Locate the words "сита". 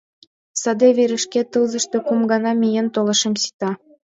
3.41-3.71